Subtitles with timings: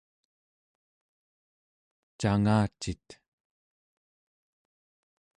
[2.19, 3.07] cangacit?